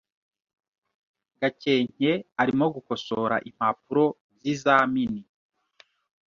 Gakenke 1.39 2.11
arimo 2.41 2.65
gukosora 2.75 3.35
impapuro 3.49 4.05
zizamini 4.41 5.21